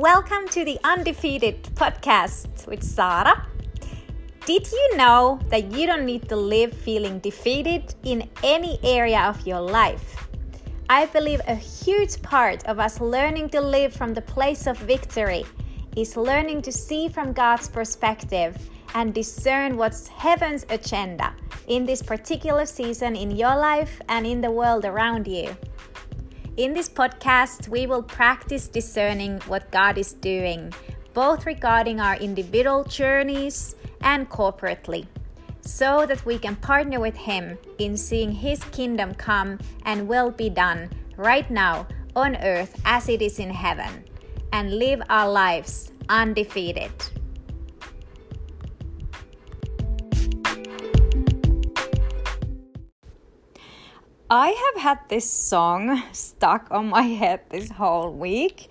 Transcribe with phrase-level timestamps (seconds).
[0.00, 3.46] Welcome to the Undefeated podcast with Sara.
[4.46, 9.46] Did you know that you don't need to live feeling defeated in any area of
[9.46, 10.26] your life?
[10.88, 15.44] I believe a huge part of us learning to live from the place of victory
[15.94, 18.56] is learning to see from God's perspective
[18.94, 21.34] and discern what's heaven's agenda
[21.66, 25.54] in this particular season in your life and in the world around you.
[26.60, 30.74] In this podcast, we will practice discerning what God is doing,
[31.14, 35.06] both regarding our individual journeys and corporately,
[35.62, 40.50] so that we can partner with Him in seeing His kingdom come and will be
[40.50, 44.04] done right now on earth as it is in heaven,
[44.52, 46.92] and live our lives undefeated.
[54.32, 58.70] I have had this song stuck on my head this whole week.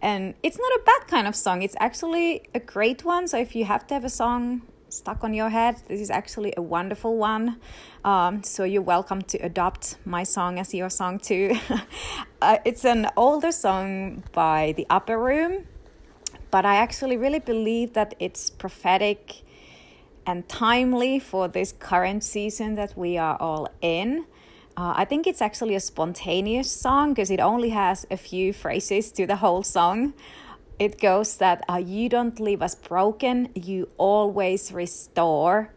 [0.00, 1.62] And it's not a bad kind of song.
[1.62, 3.26] It's actually a great one.
[3.26, 6.54] So if you have to have a song stuck on your head, this is actually
[6.56, 7.58] a wonderful one.
[8.04, 11.56] Um, so you're welcome to adopt my song as your song too.
[12.40, 15.66] uh, it's an older song by The Upper Room,
[16.52, 19.42] but I actually really believe that it's prophetic
[20.24, 24.26] and timely for this current season that we are all in.
[24.76, 29.10] Uh, I think it's actually a spontaneous song because it only has a few phrases
[29.12, 30.14] to the whole song.
[30.78, 35.70] It goes that uh, you don't leave us broken, you always restore.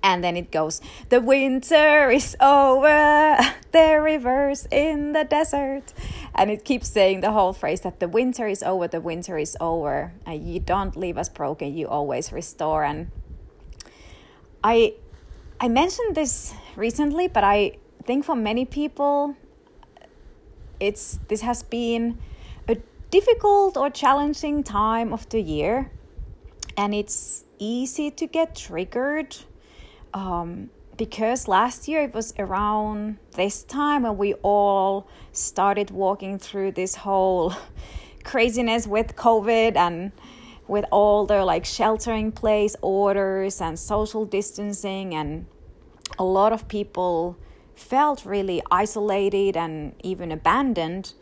[0.00, 3.36] And then it goes, the winter is over,
[3.72, 5.92] the rivers in the desert.
[6.34, 9.56] And it keeps saying the whole phrase that the winter is over, the winter is
[9.60, 10.12] over.
[10.24, 12.84] Uh, you don't leave us broken, you always restore.
[12.84, 13.10] And
[14.62, 14.94] I
[15.60, 19.36] I mentioned this recently, but I think for many people,
[20.80, 22.18] it's this has been
[22.68, 22.76] a
[23.10, 25.90] difficult or challenging time of the year,
[26.76, 29.36] and it's easy to get triggered.
[30.14, 36.72] Um, because last year it was around this time when we all started walking through
[36.72, 37.54] this whole
[38.24, 40.12] craziness with COVID and
[40.68, 45.46] with all the like sheltering place orders and social distancing and
[46.18, 47.36] a lot of people
[47.82, 51.14] felt really isolated and even abandoned.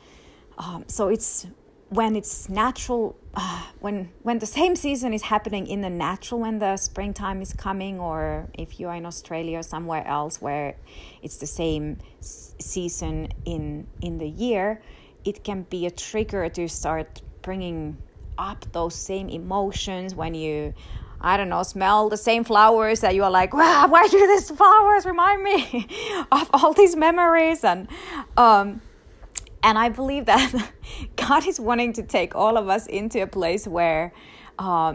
[0.59, 1.47] Um, so it's
[1.89, 6.59] when it's natural, uh, when when the same season is happening in the natural, when
[6.59, 10.77] the springtime is coming, or if you are in Australia or somewhere else where
[11.23, 14.81] it's the same season in in the year,
[15.25, 17.97] it can be a trigger to start bringing
[18.39, 20.73] up those same emotions when you
[21.21, 24.51] I don't know, smell the same flowers that you are like, wow, why do these
[24.51, 25.87] flowers remind me
[26.33, 27.63] of all these memories?
[27.63, 27.89] And
[28.37, 28.81] um,
[29.63, 30.73] and I believe that
[31.17, 34.13] God is wanting to take all of us into a place where
[34.59, 34.95] uh,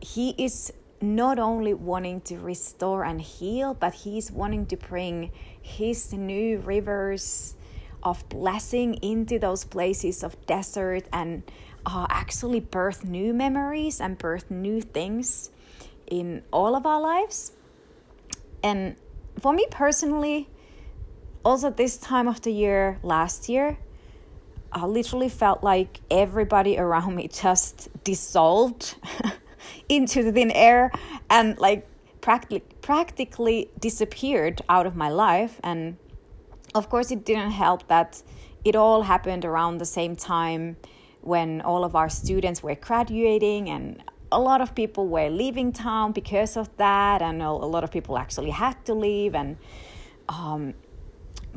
[0.00, 0.72] He is
[1.02, 7.54] not only wanting to restore and heal, but He's wanting to bring His new rivers
[8.02, 11.42] of blessing into those places of desert and
[11.86, 15.50] uh, actually birth new memories and birth new things
[16.06, 17.52] in all of our lives.
[18.62, 18.96] And
[19.40, 20.48] for me personally,
[21.44, 23.78] also this time of the year last year,
[24.72, 28.94] I literally felt like everybody around me just dissolved
[29.88, 30.92] into the thin air
[31.28, 31.86] and like
[32.20, 35.96] practically practically disappeared out of my life and
[36.74, 38.22] of course it didn't help that
[38.64, 40.76] it all happened around the same time
[41.22, 46.12] when all of our students were graduating and a lot of people were leaving town
[46.12, 49.56] because of that and a lot of people actually had to leave and
[50.28, 50.74] um,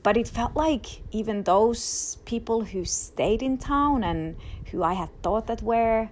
[0.02, 4.36] but it felt like even those people who stayed in town and
[4.72, 6.10] who i had thought that were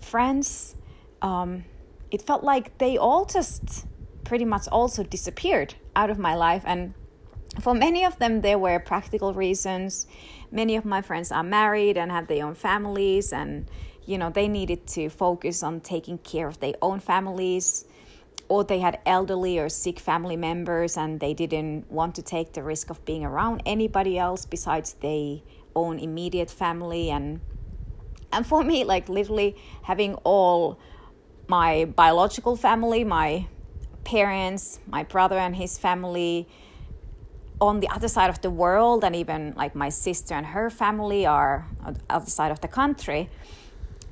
[0.00, 0.74] friends
[1.20, 1.64] um,
[2.10, 3.86] it felt like they all just
[4.24, 6.94] pretty much also disappeared out of my life and
[7.60, 10.06] for many of them there were practical reasons.
[10.50, 13.68] Many of my friends are married and have their own families and
[14.06, 17.84] you know they needed to focus on taking care of their own families.
[18.48, 22.62] Or they had elderly or sick family members and they didn't want to take the
[22.62, 25.38] risk of being around anybody else besides their
[25.74, 27.10] own immediate family.
[27.10, 27.40] And
[28.32, 30.78] and for me like literally having all
[31.48, 33.46] my biological family my
[34.04, 36.48] parents my brother and his family
[37.68, 41.24] on the other side of the world, and even like my sister and her family
[41.26, 43.28] are on the other side of the country.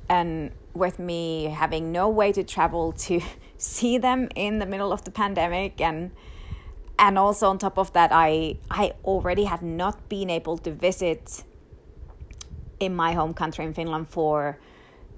[0.09, 3.21] And with me having no way to travel to
[3.57, 6.11] see them in the middle of the pandemic and
[6.97, 11.43] and also on top of that I I already had not been able to visit
[12.79, 14.57] in my home country in Finland for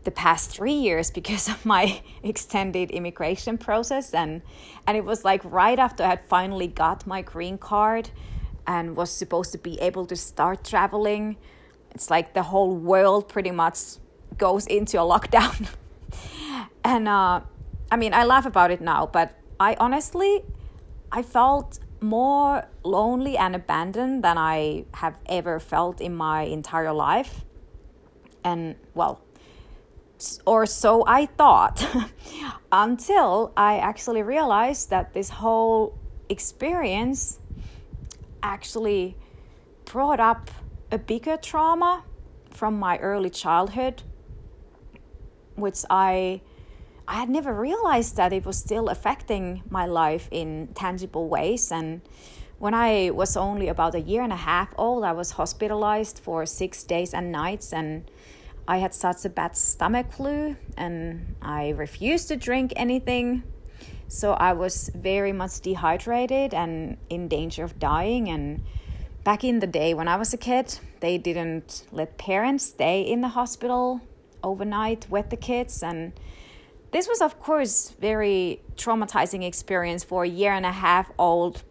[0.03, 4.13] the past three years because of my extended immigration process.
[4.13, 4.41] And
[4.87, 8.09] and it was like right after I had finally got my green card
[8.65, 11.37] and was supposed to be able to start traveling
[11.93, 13.77] it's like the whole world pretty much
[14.37, 15.67] goes into a lockdown.
[16.85, 17.39] And uh,
[17.91, 20.43] I mean I laugh about it now but I honestly
[21.11, 27.45] I felt more lonely and abandoned than I have ever felt in my entire life.
[28.43, 29.21] And well
[30.45, 31.85] or so I thought
[32.71, 35.97] until I actually realized that this whole
[36.29, 37.39] experience
[38.41, 39.15] actually
[39.85, 40.51] brought up
[40.91, 42.03] a bigger trauma
[42.49, 44.03] from my early childhood
[45.55, 46.41] which I
[47.07, 51.69] I had never realized that it was still affecting my life in tangible ways.
[51.69, 52.01] And
[52.59, 56.45] when I was only about a year and a half old I was hospitalized for
[56.45, 57.73] 6 days and nights.
[57.73, 58.09] And
[58.67, 63.43] I had such a bad stomach flu and I refused to drink anything.
[64.07, 68.29] So I was very much dehydrated and in danger of dying.
[68.29, 68.63] And
[69.23, 73.21] back in the day when I was a kid, they didn't let parents stay in
[73.21, 74.01] the hospital
[74.43, 75.83] overnight with the kids.
[75.83, 76.13] And
[76.91, 81.63] this was, of course, very traumatizing experience for a year and a half old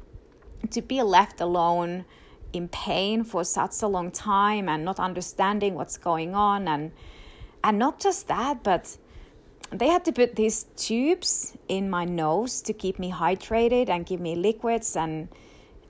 [0.71, 2.05] to be left alone
[2.52, 6.93] in pain for such a long time and not understanding what's going on and
[7.64, 8.96] and not just that but
[9.70, 14.20] they had to put these tubes in my nose to keep me hydrated and give
[14.20, 14.96] me liquids.
[14.96, 15.28] And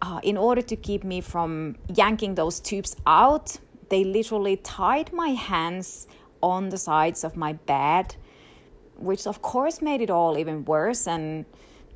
[0.00, 5.28] uh, in order to keep me from yanking those tubes out they literally tied my
[5.28, 6.06] hands
[6.42, 8.16] on the sides of my bed
[9.02, 11.06] which of course made it all even worse.
[11.06, 11.44] And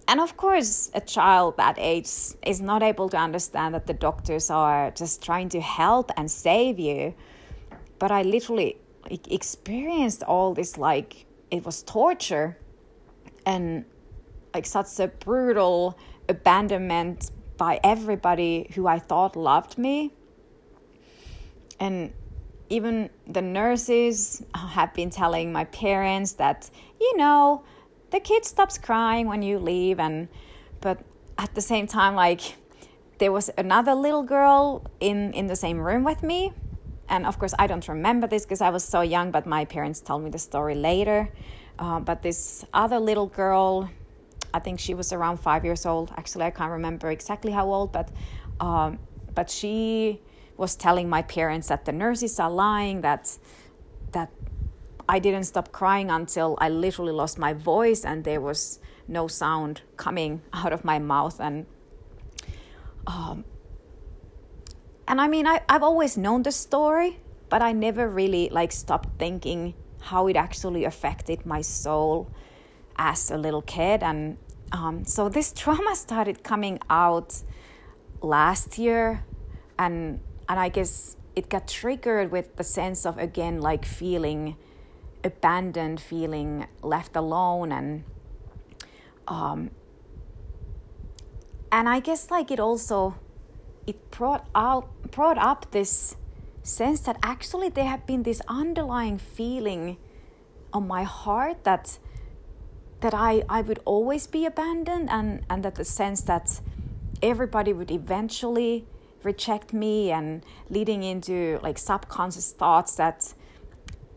[0.08, 2.08] and of course, a child that age
[2.44, 6.78] is not able to understand that the doctors are just trying to help and save
[6.78, 7.14] you.
[7.98, 8.76] But I literally
[9.10, 12.56] experienced all this like it was torture
[13.44, 13.84] and
[14.54, 15.98] like such a brutal
[16.28, 20.12] abandonment by everybody who I thought loved me.
[21.80, 22.12] And
[22.68, 26.70] even the nurses uh, have been telling my parents that,
[27.00, 27.64] you know,
[28.10, 30.28] the kid stops crying when you leave and
[30.80, 30.98] but
[31.38, 32.56] at the same time like
[33.18, 36.52] there was another little girl in in the same room with me.
[37.08, 40.00] And of course i don't remember this because i was so young but my parents
[40.00, 41.28] told me the story later.
[41.78, 43.88] Uh, but this other little girl
[44.54, 46.12] i think she was around five years old.
[46.16, 48.10] Actually i can't remember exactly how old but
[48.60, 48.98] um,
[49.34, 50.20] but she
[50.56, 53.36] was telling my parents that the nurses are lying that
[55.08, 59.82] I didn't stop crying until I literally lost my voice and there was no sound
[59.96, 61.40] coming out of my mouth.
[61.40, 61.66] And
[63.06, 63.44] um,
[65.06, 69.18] and I mean I, I've always known the story but I never really like stopped
[69.18, 72.28] thinking how it actually affected my soul
[72.96, 74.02] as a little kid.
[74.02, 74.38] And
[74.72, 77.42] um, so this trauma started coming out
[78.20, 79.24] last year.
[79.78, 84.56] And and I guess it got triggered with the sense of again like feeling
[85.26, 88.04] abandoned, feeling left alone, and
[89.28, 89.70] um,
[91.70, 93.16] and I guess like it also
[93.86, 96.16] it brought out brought up this
[96.62, 99.98] sense that actually there had been this underlying feeling
[100.72, 101.98] on my heart that
[103.00, 106.60] that I, I would always be abandoned and, and that the sense that
[107.22, 108.86] everybody would eventually
[109.22, 113.34] reject me and leading into like subconscious thoughts that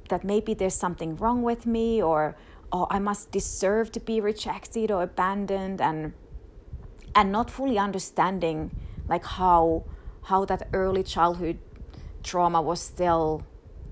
[0.10, 2.36] that maybe there's something wrong with me or
[2.72, 6.14] or I must deserve to be rejected or abandoned and
[7.16, 8.72] and not fully understanding
[9.08, 9.86] like how
[10.24, 11.58] how that early childhood
[12.24, 13.44] trauma was still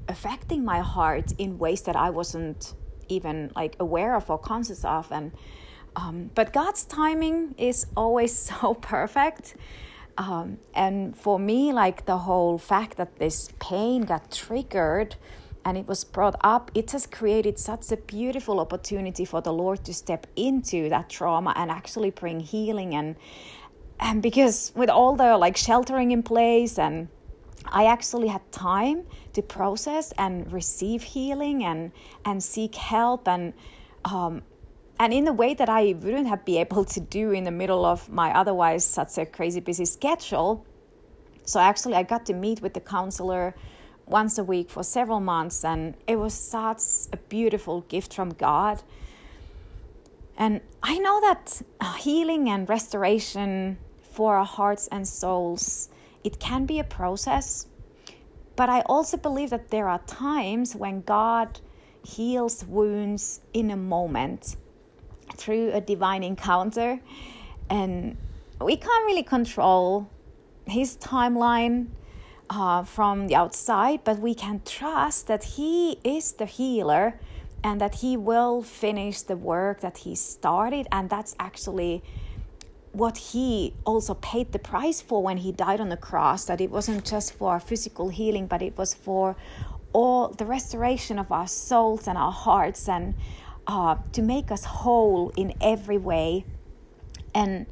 [0.07, 2.73] affecting my heart in ways that I wasn't
[3.09, 5.11] even like aware of or conscious of.
[5.11, 5.31] And
[5.95, 9.55] um, but God's timing is always so perfect.
[10.17, 15.15] Um, and for me like the whole fact that this pain got triggered
[15.67, 19.83] and it was brought up, it has created such a beautiful opportunity for the Lord
[19.83, 23.17] to step into that trauma and actually bring healing and
[23.99, 27.09] and because with all the like sheltering in place and
[27.65, 31.91] I actually had time to process and receive healing and
[32.23, 33.51] and seek help and
[34.05, 34.43] um,
[35.01, 37.83] and in a way that I wouldn't have been able to do in the middle
[37.83, 40.65] of my otherwise such a crazy busy schedule.
[41.43, 43.53] So actually, I got to meet with the counselor
[44.07, 46.81] once a week for several months, and it was such
[47.13, 48.81] a beautiful gift from God.
[50.37, 55.89] And I know that uh, healing and restoration for our hearts and souls,
[56.23, 57.67] it can be a process.
[58.57, 61.59] but I also believe that there are times when God
[62.03, 64.57] heals wounds in a moment
[65.35, 66.99] through a divine encounter.
[67.69, 68.17] And
[68.59, 70.09] we can't really control
[70.65, 71.87] his timeline
[72.49, 77.19] uh, from the outside, but we can trust that he is the healer
[77.63, 80.87] and that he will finish the work that he started.
[80.91, 82.03] And that's actually
[82.91, 86.71] what he also paid the price for when he died on the cross that it
[86.71, 89.35] wasn't just for our physical healing, but it was for
[89.93, 93.13] all the restoration of our souls and our hearts and
[93.67, 96.45] uh, to make us whole in every way.
[97.33, 97.65] And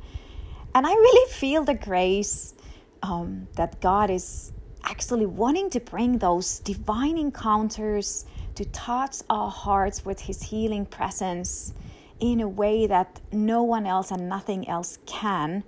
[0.74, 2.54] and I really feel the grace
[3.02, 4.52] um, that God is
[4.86, 8.26] actually wanting to bring those divine encounters
[8.56, 11.74] to touch our hearts with His healing presence
[12.20, 15.64] in a way that no one else and nothing else can.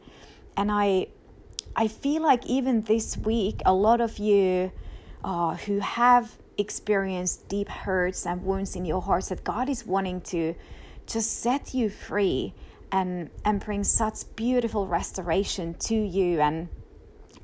[0.55, 1.07] And I,
[1.75, 4.71] I feel like even this week, a lot of you
[5.23, 10.21] uh, who have experienced deep hurts and wounds in your hearts, that God is wanting
[10.21, 10.55] to
[11.05, 12.53] just set you free
[12.91, 16.69] and and bring such beautiful restoration to you and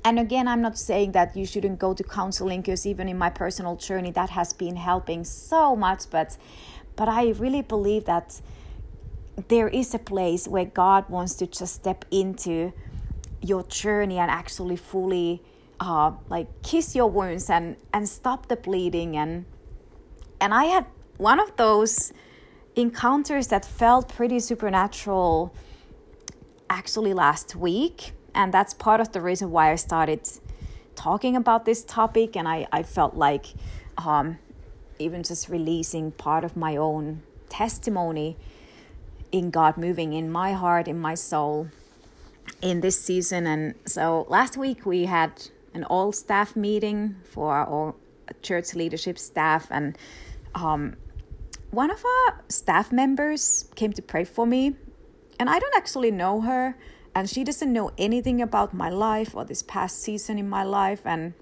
[0.04, 3.30] and again i'm not saying that you shouldn't go to counseling because even in my
[3.30, 6.36] personal journey that has been helping so much but
[6.96, 8.40] but i really believe that
[9.48, 12.72] there is a place where God wants to just step into
[13.40, 15.42] your journey and actually fully
[15.80, 19.16] uh, like kiss your wounds and and stop the bleeding.
[19.16, 19.44] And
[20.40, 22.12] and I had one of those
[22.76, 25.54] encounters that felt pretty supernatural
[26.70, 30.28] actually last week and that's part of the reason why I started
[30.94, 33.46] talking about this topic and I, I felt like
[33.98, 34.38] um,
[34.98, 38.36] even just releasing part of my own testimony
[39.32, 41.68] in God moving in my heart, in my soul
[42.62, 43.46] in this season.
[43.46, 47.94] And so last week we had an all staff meeting for our
[48.42, 49.98] church leadership staff, and
[50.54, 50.96] um,
[51.70, 54.76] one of our staff members came to pray for me.
[55.38, 56.76] And I don't actually know her,
[57.14, 61.02] and she doesn't know anything about my life or this past season in my life.
[61.04, 61.34] And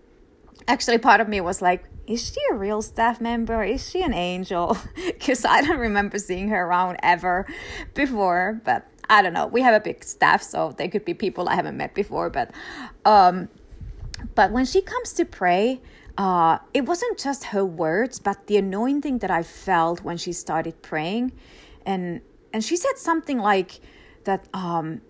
[0.68, 3.62] actually, part of me was like, is she a real staff member?
[3.62, 4.76] Is she an angel?
[5.22, 7.46] Because I don't remember seeing her around ever
[7.94, 9.46] before, but I don't know.
[9.46, 12.28] We have a big staff, so they could be people I haven't met before.
[12.28, 12.50] But,
[13.04, 13.48] um,
[14.34, 15.80] but when she comes to pray,
[16.18, 20.82] uh, it wasn't just her words, but the anointing that I felt when she started
[20.82, 21.32] praying,
[21.86, 22.20] and
[22.52, 23.80] and she said something like
[24.24, 25.00] that um,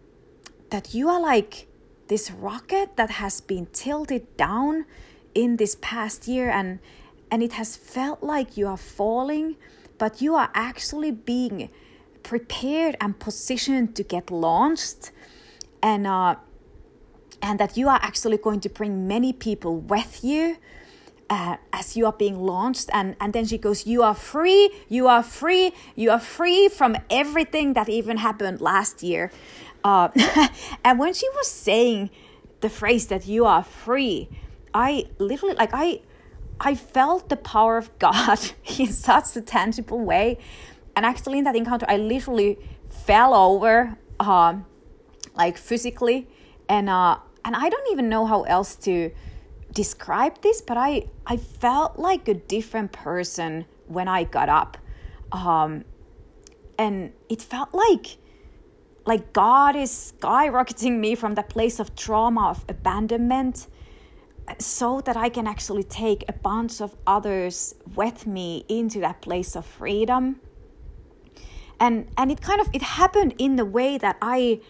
[0.72, 1.68] that you are like
[2.08, 4.84] this rocket that has been tilted down
[5.34, 6.80] in this past year and
[7.30, 9.56] and it has felt like you are falling
[10.02, 11.70] but you are actually being
[12.22, 15.12] prepared and positioned to get launched.
[15.82, 16.36] And uh,
[17.40, 20.56] and that you are actually going to bring many people with you
[21.32, 25.04] uh, as you are being launched and and then she goes you are free you
[25.14, 25.72] are free
[26.02, 29.30] you are free from everything that even happened last year
[29.84, 30.08] uh,
[30.84, 32.10] and when she was saying
[32.60, 34.28] the phrase that you are free
[34.74, 36.00] I literally like I
[36.60, 38.38] I felt the power of God
[38.78, 40.38] in such a tangible way.
[40.94, 42.58] And actually in that encounter I literally
[42.88, 44.66] fell over um
[45.34, 46.28] like physically
[46.68, 49.10] and uh and I don't even know how else to
[49.72, 54.76] describe this, but I I felt like a different person when I got up.
[55.32, 55.84] Um
[56.78, 58.18] and it felt like
[59.04, 63.66] like God is skyrocketing me from the place of trauma of abandonment
[64.58, 69.56] so that I can actually take a bunch of others with me into that place
[69.56, 70.40] of freedom.
[71.80, 74.60] And and it kind of it happened in the way that I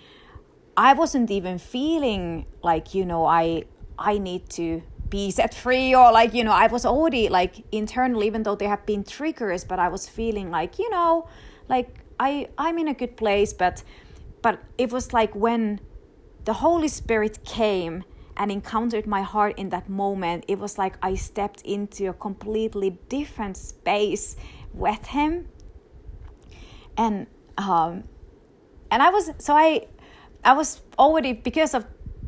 [0.76, 3.64] I wasn't even feeling like, you know, I
[3.99, 4.82] I need to
[5.12, 8.71] be set free or like, you know, I was already like internally, even though there
[8.71, 11.28] have been triggers, but I was feeling like, you know,
[11.69, 11.88] like
[12.19, 13.85] I I'm in a good place, but
[14.40, 15.81] but it was like when
[16.47, 18.04] the Holy Spirit came
[18.38, 22.99] and encountered my heart in that moment, it was like I stepped into a completely
[23.11, 24.35] different space
[24.73, 25.47] with him.
[26.97, 27.26] And
[27.59, 28.04] um
[28.90, 29.88] and I was so I
[30.42, 31.85] I was already because of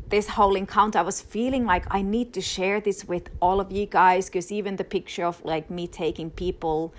[0.09, 3.71] this whole encounter, I was feeling like I need to share this with all of
[3.71, 6.93] you guys because even the picture of like me taking people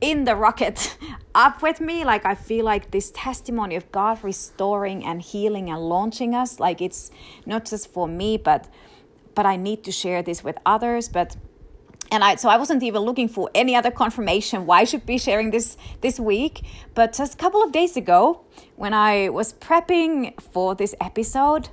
[0.00, 0.96] in the rocket
[1.34, 5.78] up with me like i feel like this testimony of god restoring and healing and
[5.78, 7.10] launching us like it's
[7.44, 8.66] not just for me but
[9.34, 11.36] but i need to share this with others but
[12.12, 15.16] and I so I wasn't even looking for any other confirmation why I should be
[15.16, 16.64] sharing this this week.
[16.94, 18.40] But just a couple of days ago,
[18.74, 21.68] when I was prepping for this episode,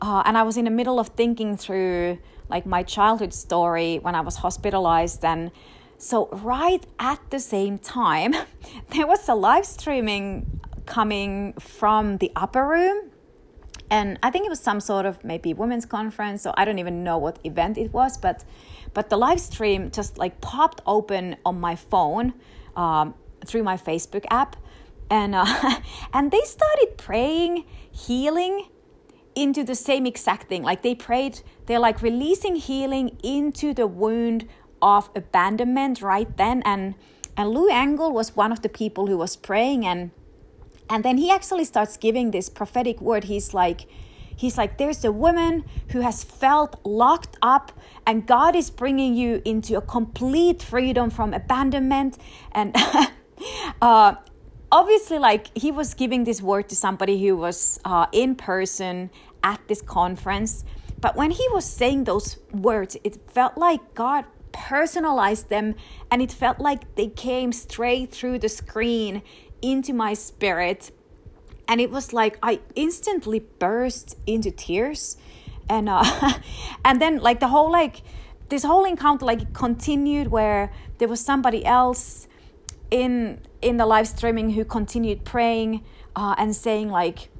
[0.00, 4.14] uh, and I was in the middle of thinking through like my childhood story when
[4.14, 5.50] I was hospitalized and
[5.98, 8.34] so right at the same time
[8.90, 13.10] there was a live streaming coming from the upper room.
[13.88, 17.04] And I think it was some sort of maybe women's conference so I don't even
[17.04, 18.44] know what event it was but
[18.94, 22.34] but the live stream just like popped open on my phone
[22.76, 24.56] um, through my Facebook app.
[25.10, 25.44] And uh,
[26.12, 28.66] and they started praying healing
[29.36, 30.62] into the same exact thing.
[30.62, 34.48] Like they prayed, they're like releasing healing into the wound
[34.82, 36.62] of abandonment right then.
[36.64, 36.94] And
[37.36, 40.10] and Lou Engle was one of the people who was praying and
[40.88, 43.24] and then he actually starts giving this prophetic word.
[43.24, 43.86] He's like,
[44.36, 47.72] he's like, there's a woman who has felt locked up,
[48.06, 52.18] and God is bringing you into a complete freedom from abandonment.
[52.52, 52.76] And
[53.82, 54.14] uh,
[54.70, 59.10] obviously, like, he was giving this word to somebody who was uh, in person
[59.42, 60.64] at this conference.
[61.00, 65.74] But when he was saying those words, it felt like God personalized them
[66.10, 69.22] and it felt like they came straight through the screen
[69.60, 70.90] into my spirit.
[71.68, 75.16] And it was like I instantly burst into tears.
[75.68, 76.04] And uh,
[76.84, 78.02] and then like the whole like
[78.48, 82.28] this whole encounter like continued where there was somebody else
[82.90, 87.30] in in the live streaming who continued praying uh, and saying like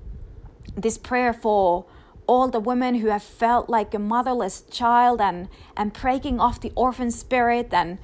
[0.74, 1.86] this prayer for
[2.26, 6.72] all the women who have felt like a motherless child and and breaking off the
[6.74, 7.72] orphan spirit.
[7.72, 7.98] And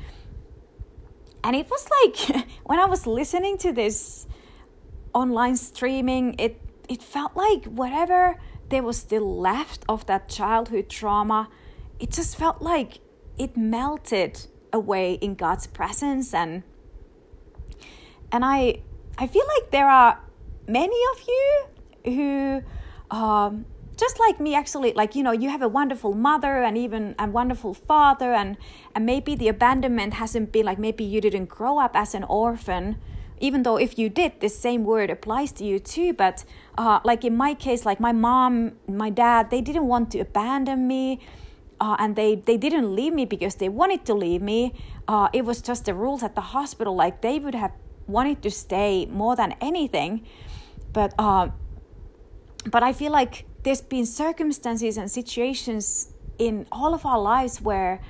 [1.42, 4.26] and it was like when I was listening to this
[5.12, 8.38] online streaming, it it felt like whatever
[8.68, 11.48] there was still left of that childhood trauma,
[11.98, 13.00] it just felt like
[13.38, 16.32] it melted away in God's presence.
[16.32, 16.62] And
[18.30, 18.82] and I
[19.18, 20.20] I feel like there are
[20.66, 21.66] many of you
[22.04, 22.62] who
[23.10, 23.66] um,
[23.96, 27.28] just like me actually like you know you have a wonderful mother and even a
[27.28, 28.56] wonderful father and
[28.94, 32.96] and maybe the abandonment hasn't been like maybe you didn't grow up as an orphan
[33.42, 36.12] even though if you did the same word applies to you too.
[36.12, 36.44] But
[36.78, 40.86] uh, like in my case like my mom my dad they didn't want to abandon
[40.86, 41.18] me
[41.80, 44.72] uh, and they, they didn't leave me because they wanted to leave me.
[45.08, 47.72] Uh, it was just the rules at the hospital like they would have
[48.06, 50.24] wanted to stay more than anything.
[50.92, 51.48] But uh,
[52.70, 58.00] but i feel like there's been circumstances and situations in all of our lives where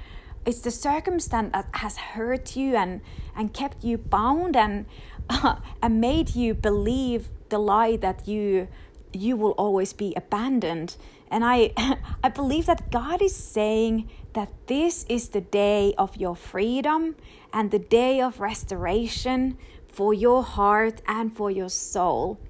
[0.44, 3.00] it's the circumstance that has hurt you and
[3.36, 4.86] and kept you bound and
[5.28, 8.68] uh, and made you believe the lie that you
[9.12, 10.96] you will always be abandoned.
[11.30, 11.72] And i
[12.24, 17.16] i believe that god is saying that this is the day of your freedom
[17.52, 22.40] and the day of restoration for your heart and for your soul.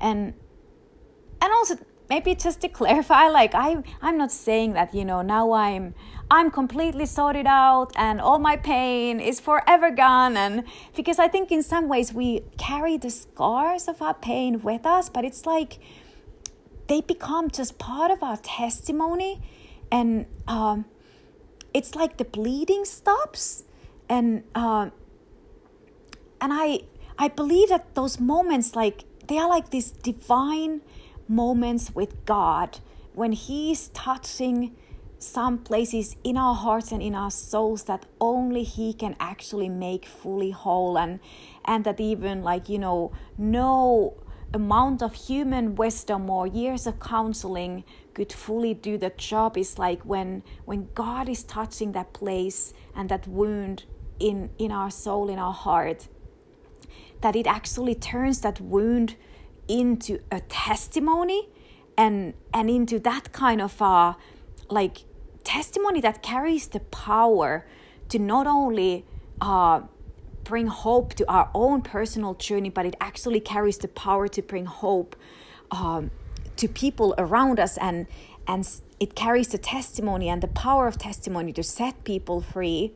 [0.00, 0.32] And
[1.42, 1.76] and also
[2.08, 5.94] maybe just to clarify like i i'm not saying that you know now i'm
[6.30, 10.36] i'm completely sorted out and all my pain is forever gone.
[10.36, 10.64] And
[10.96, 15.10] because i think in some ways we carry the scars of our pain with us
[15.10, 15.78] but it's like
[16.88, 19.40] they become just part of our testimony.
[19.90, 20.84] And um,
[21.72, 23.64] it's like the bleeding stops.
[24.08, 24.90] And uh,
[26.40, 26.80] and i
[27.18, 30.82] i believe that those moments like they are like this divine
[31.34, 32.78] moments with God
[33.14, 34.76] when He's touching
[35.18, 40.04] some places in our hearts and in our souls that only He can actually make
[40.04, 41.20] fully whole, and
[41.64, 44.14] and that even like you know no
[44.54, 50.02] amount of human wisdom or years of counseling could fully do the job is like
[50.02, 53.84] when when God is touching that place and that wound
[54.18, 56.08] in in our soul in our heart
[57.22, 59.16] that it actually turns that wound
[59.68, 61.48] into a testimony
[61.96, 64.14] and and into that kind of uh
[64.70, 65.04] like
[65.44, 67.66] testimony that carries the power
[68.08, 69.04] to not only
[69.40, 69.80] uh
[70.44, 74.66] bring hope to our own personal journey but it actually carries the power to bring
[74.66, 75.14] hope
[75.70, 76.10] um,
[76.56, 78.06] to people around us and
[78.46, 78.68] and
[79.00, 82.92] it carries the testimony and the power of testimony to set people free.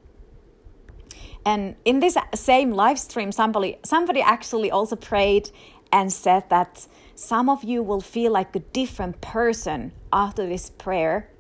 [1.45, 5.51] And in this same live stream somebody somebody actually also prayed
[5.97, 11.31] and said that some of you will feel like a different person after this prayer.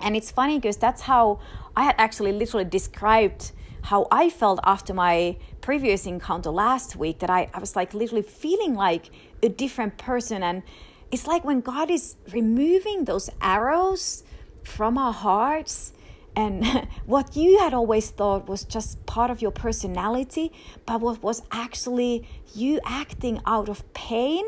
[0.00, 1.40] And it's funny because that's how
[1.76, 3.50] I had actually literally described
[3.82, 8.22] how I felt after my previous encounter last week that I, I was like literally
[8.22, 9.10] feeling like
[9.42, 10.44] a different person.
[10.44, 10.62] And
[11.10, 14.22] it's like when God is removing those arrows
[14.62, 15.92] from our hearts
[16.38, 16.64] and
[17.04, 20.52] what you had always thought was just part of your personality,
[20.86, 24.44] but what was actually you acting out of pain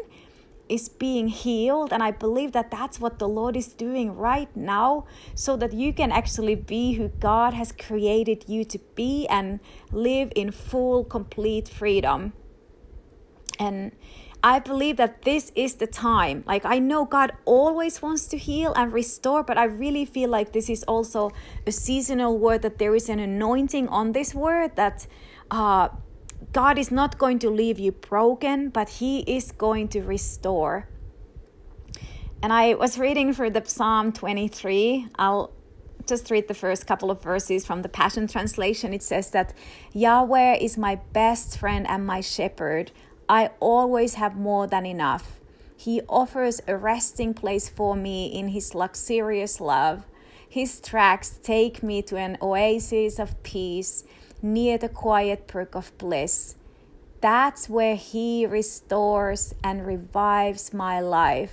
[0.68, 1.92] is being healed.
[1.92, 5.92] And I believe that that's what the Lord is doing right now so that you
[5.92, 9.58] can actually be who God has created you to be and
[9.90, 12.34] live in full, complete freedom.
[13.58, 13.90] And
[14.42, 16.44] I believe that this is the time.
[16.46, 20.52] Like, I know God always wants to heal and restore, but I really feel like
[20.52, 21.32] this is also
[21.66, 25.06] a seasonal word, that there is an anointing on this word, that
[25.50, 25.88] uh,
[26.52, 30.88] God is not going to leave you broken, but He is going to restore.
[32.42, 35.08] And I was reading for the Psalm 23.
[35.18, 35.52] I'll
[36.06, 38.94] just read the first couple of verses from the Passion Translation.
[38.94, 39.52] It says that
[39.92, 42.90] Yahweh is my best friend and my shepherd.
[43.30, 45.38] I always have more than enough.
[45.76, 50.04] He offers a resting place for me in His luxurious love.
[50.48, 54.02] His tracks take me to an oasis of peace
[54.42, 56.56] near the quiet brook of bliss.
[57.20, 61.52] That's where He restores and revives my life.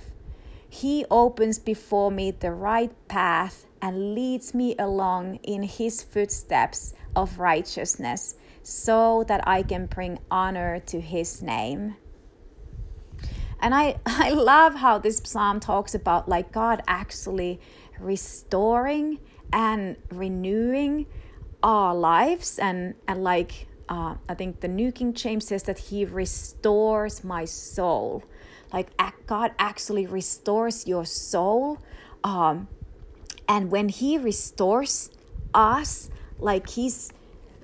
[0.68, 7.38] He opens before me the right path and leads me along in His footsteps of
[7.38, 8.34] righteousness
[8.68, 11.96] so that I can bring honor to his name.
[13.60, 17.60] And I, I love how this psalm talks about like God actually
[17.98, 19.20] restoring
[19.54, 21.06] and renewing
[21.62, 26.04] our lives and and like uh, I think the New King James says that He
[26.04, 28.22] restores my soul.
[28.70, 28.90] Like
[29.26, 31.78] God actually restores your soul,
[32.22, 32.68] um,
[33.48, 35.10] and when He restores
[35.54, 37.10] us, like He's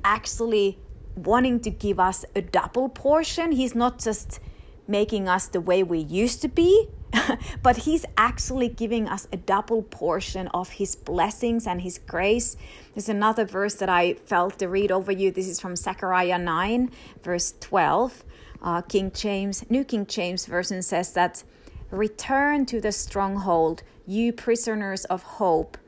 [0.03, 0.79] actually
[1.17, 3.53] wanting to give us a double portion.
[3.53, 4.41] He's not just
[4.87, 6.89] making us the way we used to be,
[7.63, 12.57] but He's actually giving us a double portion of His blessings and His grace.
[12.95, 15.31] There's another verse that I felt to read over you.
[15.31, 16.91] This is from Zechariah 9,
[17.23, 18.25] verse 12.
[18.63, 21.45] Uh, King James, New King James Version says that,
[21.91, 25.79] Return to the stronghold, you prisoners of hope.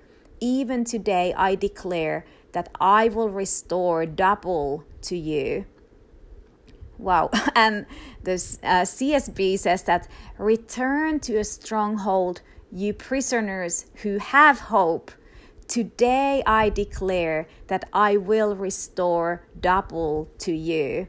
[0.40, 5.66] Even today I declare that I will restore double to you.
[6.96, 7.28] Wow.
[7.54, 7.84] And
[8.22, 12.40] this uh, CSB says that return to a stronghold,
[12.72, 15.10] you prisoners who have hope.
[15.68, 21.08] Today I declare that I will restore double to you.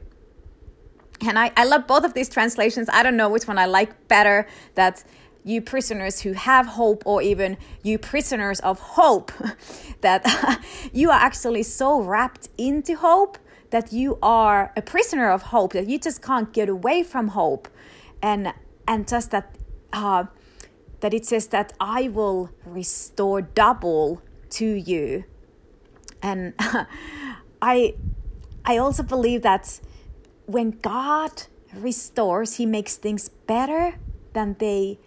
[1.22, 2.90] And I, I love both of these translations.
[2.92, 4.46] I don't know which one I like better.
[4.74, 5.02] That
[5.48, 9.32] you prisoners who have hope, or even you prisoners of hope,
[10.02, 10.60] that
[10.92, 13.38] you are actually so wrapped into hope
[13.70, 17.68] that you are a prisoner of hope, that you just can't get away from hope,
[18.22, 18.52] and
[18.86, 19.54] and just that
[19.92, 20.24] uh,
[21.00, 25.24] that it says that I will restore double to you,
[26.22, 26.54] and
[27.62, 27.94] I
[28.64, 29.80] I also believe that
[30.46, 33.96] when God restores, He makes things better
[34.32, 34.98] than they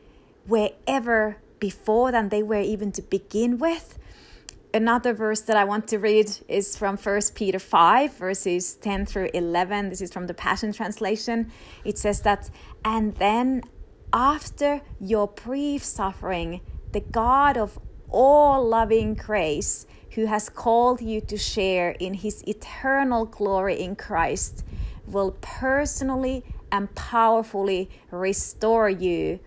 [0.47, 3.97] were ever before, than they were even to begin with
[4.73, 9.29] another verse that I want to read is from 1 Peter 5, verses 10 through
[9.33, 9.89] 11.
[9.89, 11.51] This is from the Passion Translation.
[11.83, 12.49] It says that,
[12.85, 13.63] and then
[14.13, 21.37] after your brief suffering, the God of all loving grace, who has called you to
[21.37, 24.65] share in his eternal glory in Christ,
[25.07, 29.39] will personally and powerfully restore you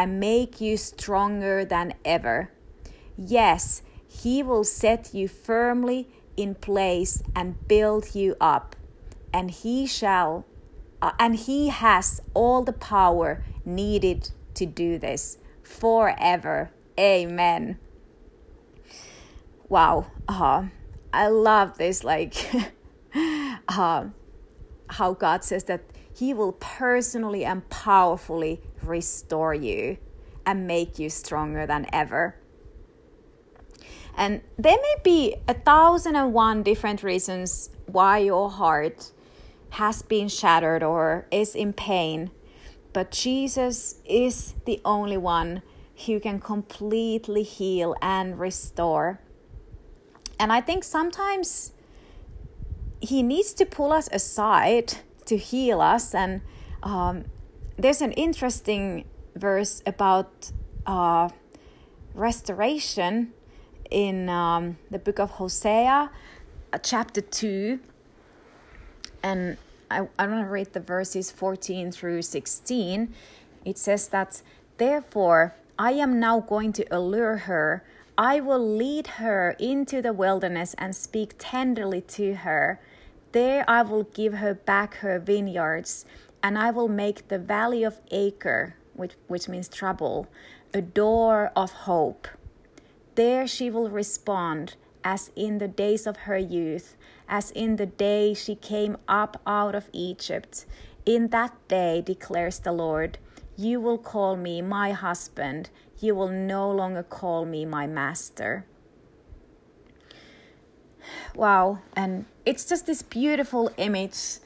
[0.00, 2.50] and make you stronger than ever.
[3.18, 6.08] Yes, he will set you firmly
[6.38, 8.74] in place and build you up.
[9.30, 10.46] And he shall,
[11.02, 16.70] uh, and he has all the power needed to do this forever.
[16.98, 17.78] Amen.
[19.68, 20.06] Wow.
[20.26, 20.68] Uh,
[21.12, 22.04] I love this.
[22.04, 22.36] Like,
[23.68, 24.06] uh,
[24.88, 25.82] how God says that
[26.20, 29.96] He will personally and powerfully restore you
[30.44, 32.36] and make you stronger than ever.
[34.14, 39.12] And there may be a thousand and one different reasons why your heart
[39.70, 42.30] has been shattered or is in pain,
[42.92, 45.62] but Jesus is the only one
[46.04, 49.20] who can completely heal and restore.
[50.38, 51.72] And I think sometimes
[53.00, 56.14] he needs to pull us aside to heal us.
[56.14, 56.40] And
[56.82, 57.24] um,
[57.76, 59.04] there's an interesting
[59.34, 60.50] verse about
[60.86, 61.28] uh,
[62.14, 63.32] restoration
[63.90, 66.10] in um, the book of Hosea,
[66.72, 67.80] uh, chapter 2.
[69.22, 69.56] And
[69.90, 73.12] I, I want to read the verses 14 through 16.
[73.64, 74.42] It says that,
[74.78, 77.84] Therefore, I am now going to allure her.
[78.16, 82.80] I will lead her into the wilderness and speak tenderly to her.
[83.32, 86.04] There I will give her back her vineyards,
[86.42, 90.28] and I will make the valley of Achor which, which means trouble,
[90.74, 92.28] a door of hope.
[93.14, 96.96] There she will respond as in the days of her youth,
[97.28, 100.66] as in the day she came up out of Egypt.
[101.06, 103.18] In that day, declares the Lord,
[103.56, 108.66] you will call me my husband, you will no longer call me my master.
[111.34, 114.38] Wow, and it's just this beautiful image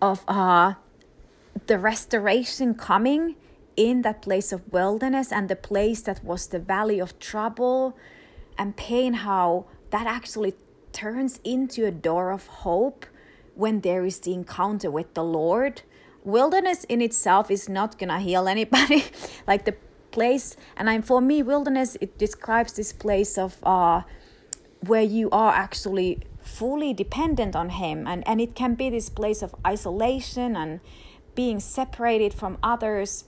[0.00, 0.74] of uh,
[1.66, 3.36] the restoration coming
[3.76, 7.96] in that place of wilderness and the place that was the valley of trouble
[8.58, 10.54] and pain, how that actually
[10.92, 13.06] turns into a door of hope
[13.54, 15.82] when there is the encounter with the Lord.
[16.24, 19.04] Wilderness in itself is not gonna heal anybody.
[19.46, 19.74] like the
[20.10, 24.02] place, and I'm for me, wilderness it describes this place of uh,
[24.86, 29.42] where you are actually fully dependent on Him, and and it can be this place
[29.42, 30.80] of isolation and
[31.34, 33.24] being separated from others,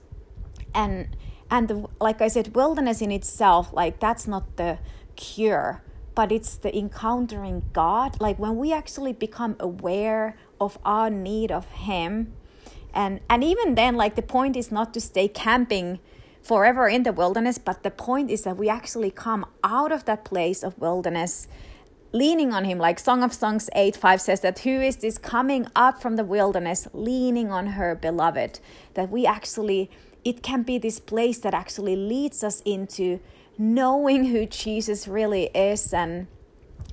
[0.75, 1.17] and
[1.51, 4.79] and the, like I said, wilderness in itself, like that's not the
[5.17, 5.83] cure
[6.15, 8.21] but it's the encountering God.
[8.21, 12.33] Like when we actually become aware of our need of Him.
[12.93, 15.99] And, and even then, like the point is not to stay camping
[16.45, 20.25] forever in the wilderness, but the point is that we actually come out of that
[20.25, 21.49] place of wilderness
[22.13, 22.79] leaning on him.
[22.79, 26.25] Like song of songs 8 5 says that who is this coming up from the
[26.25, 28.61] wilderness leaning on her beloved?
[28.93, 29.91] That we actually
[30.25, 33.21] it can be this place that actually leads us into
[33.59, 36.27] knowing who Jesus really is and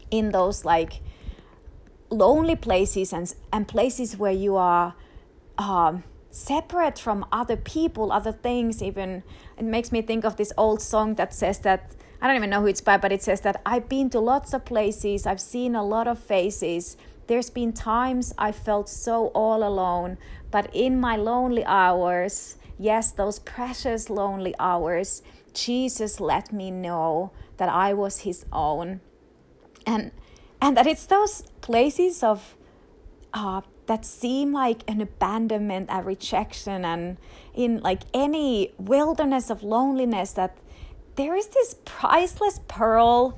[0.10, 1.02] in those like
[2.10, 4.96] lonely places and and places where you are
[5.58, 8.82] um, separate from other people, other things.
[8.82, 9.24] Even
[9.58, 11.92] it makes me think of this old song that says that
[12.22, 14.54] I don't even know who it's by, but it says that I've been to lots
[14.54, 16.96] of places, I've seen a lot of faces.
[17.28, 20.18] There's been times I felt so all alone,
[20.52, 27.70] but in my lonely hours, yes, those precious lonely hours, Jesus let me know that
[27.70, 29.02] I was his own.
[29.86, 30.12] And
[30.62, 32.56] and that it's those places of
[33.34, 37.18] uh, that seem like an abandonment a rejection and
[37.54, 40.56] in like any wilderness of loneliness that
[41.18, 43.38] there is this priceless pearl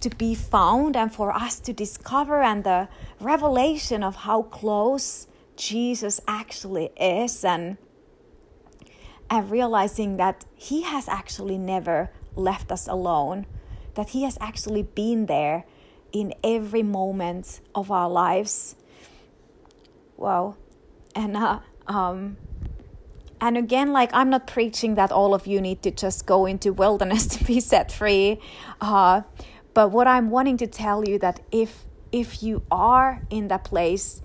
[0.00, 2.88] to be found and for us to discover and the
[3.20, 7.76] revelation of how close Jesus actually is and
[9.30, 13.46] and realizing that He has actually never left us alone,
[13.94, 15.66] that He has actually been there
[16.12, 18.74] in every moment of our lives.
[20.16, 20.56] Wow.
[21.14, 22.36] And, uh, um,
[23.40, 26.72] and again, like I'm not preaching that all of you need to just go into
[26.72, 28.40] wilderness to be set free.
[28.80, 29.22] Uh,
[29.74, 34.22] but what I'm wanting to tell you that if if you are in that place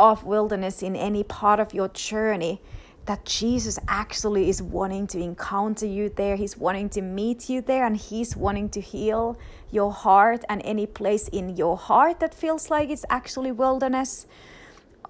[0.00, 2.60] of wilderness in any part of your journey,
[3.06, 6.34] that Jesus actually is wanting to encounter you there.
[6.34, 9.38] He's wanting to meet you there and He's wanting to heal
[9.70, 14.26] your heart and any place in your heart that feels like it's actually wilderness.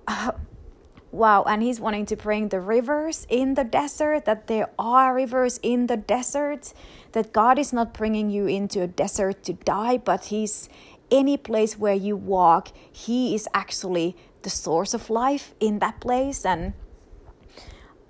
[0.06, 0.32] Uh,
[1.10, 1.42] wow.
[1.44, 5.86] And He's wanting to bring the rivers in the desert, that there are rivers in
[5.86, 6.72] the desert,
[7.12, 10.68] that God is not bringing you into a desert to die, but He's
[11.10, 16.44] any place where you walk, He is actually the source of life in that place.
[16.44, 16.74] And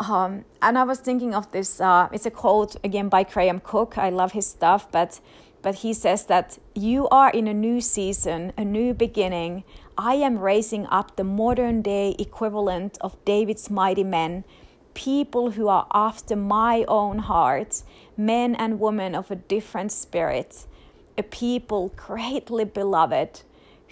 [0.00, 1.80] um, and I was thinking of this.
[1.80, 3.96] Uh, it's a quote again by Graham Cooke.
[3.98, 5.20] I love his stuff, but
[5.62, 9.64] but he says that you are in a new season, a new beginning.
[9.96, 14.44] I am raising up the modern day equivalent of David's mighty men,
[14.94, 17.82] people who are after my own heart,
[18.16, 20.66] men and women of a different spirit,
[21.16, 23.42] a people greatly beloved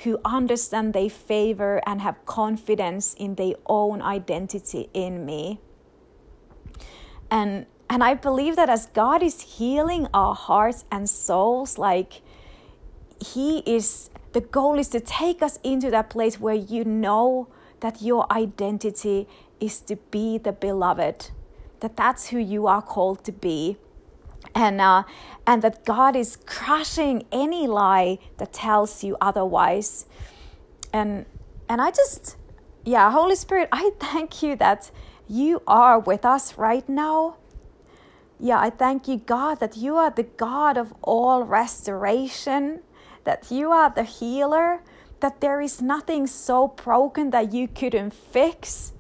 [0.05, 5.61] who understand their favor and have confidence in their own identity in me.
[7.31, 12.23] And and i believe that as god is healing our hearts and souls like
[13.21, 17.49] he is the goal is to take us into that place where you know
[17.81, 19.29] that your identity
[19.61, 21.31] is to be the beloved
[21.83, 23.77] that that's who you are called to be.
[24.55, 25.05] And uh,
[25.47, 30.07] and that God is crushing any lie that tells you otherwise.
[30.93, 31.27] And
[31.69, 32.37] and I just
[32.85, 34.91] yeah Holy Spirit I thank you that
[35.29, 37.37] you are with us right now.
[38.39, 42.81] Yeah, I thank you, God, that you are the God of all restoration,
[43.25, 44.83] that you are the healer,
[45.21, 48.93] that there is nothing so broken that you couldn't fix,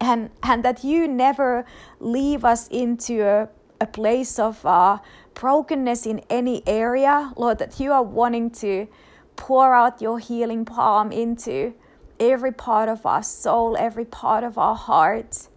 [0.00, 1.64] and, and that you never
[2.00, 3.48] leave us into a,
[3.80, 4.98] a place of uh,
[5.34, 8.88] brokenness in any area, Lord, that you are wanting to
[9.36, 11.74] pour out your healing palm into
[12.20, 15.48] every part of our soul, every part of our heart.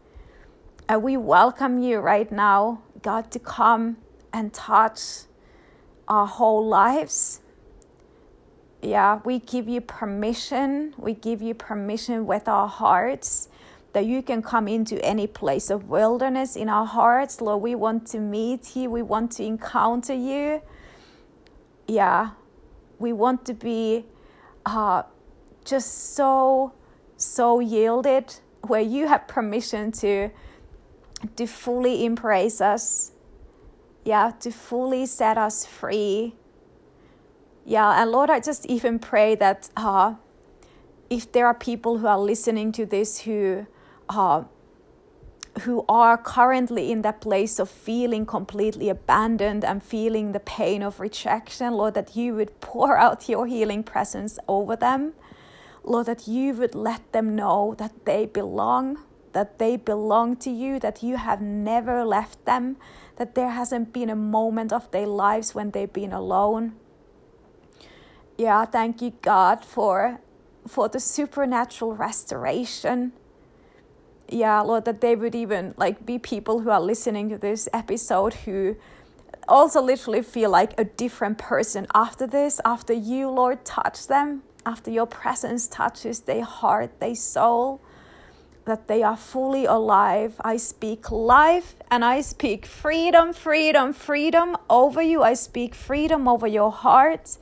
[0.87, 3.97] And we welcome you right now, God, to come
[4.31, 5.01] and touch
[6.07, 7.41] our whole lives.
[8.85, 10.93] Yeah, we give you permission.
[10.95, 13.49] We give you permission with our hearts
[13.93, 17.41] that you can come into any place of wilderness in our hearts.
[17.41, 18.91] Lord, we want to meet you.
[18.91, 20.61] We want to encounter you.
[21.87, 22.31] Yeah,
[22.99, 24.05] we want to be
[24.67, 25.01] uh,
[25.63, 26.73] just so,
[27.17, 28.35] so yielded
[28.67, 30.29] where you have permission to,
[31.37, 33.13] to fully embrace us.
[34.03, 36.35] Yeah, to fully set us free.
[37.65, 40.13] Yeah, and Lord, I just even pray that uh,
[41.09, 43.65] if there are people who are listening to this who
[44.07, 44.43] uh,
[45.61, 50.99] who are currently in that place of feeling completely abandoned and feeling the pain of
[50.99, 55.13] rejection, Lord, that you would pour out your healing presence over them.
[55.83, 58.99] Lord, that you would let them know that they belong,
[59.33, 62.77] that they belong to you, that you have never left them,
[63.15, 66.73] that there hasn't been a moment of their lives when they've been alone.
[68.37, 70.19] Yeah, thank you, God, for,
[70.67, 73.13] for the supernatural restoration
[74.29, 78.33] yeah, Lord, that they would even like be people who are listening to this episode
[78.33, 78.75] who
[79.47, 84.89] also literally feel like a different person after this, after you, Lord, touch them, after
[84.89, 87.81] your presence touches their heart, their soul,
[88.65, 90.41] that they are fully alive.
[90.43, 95.21] I speak life and I speak freedom, freedom, freedom over you.
[95.21, 97.37] I speak freedom over your heart,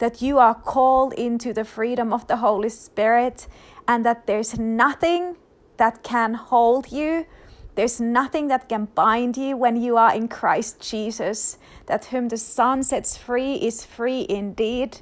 [0.00, 3.46] that you are called into the freedom of the Holy Spirit
[3.86, 5.36] and that there's nothing
[5.76, 7.26] that can hold you.
[7.74, 11.58] There's nothing that can bind you when you are in Christ Jesus.
[11.86, 15.00] That whom the Son sets free is free indeed.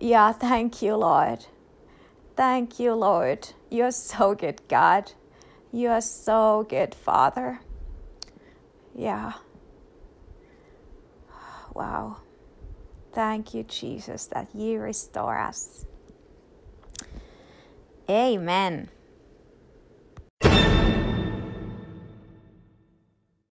[0.00, 1.46] Yeah, thank you, Lord.
[2.36, 3.48] Thank you, Lord.
[3.70, 5.12] You're so good, God.
[5.72, 7.60] You are so good, Father.
[8.94, 9.32] Yeah.
[11.74, 12.18] Wow.
[13.14, 15.86] Thank you, Jesus, that you restore us.
[18.10, 18.90] Amen.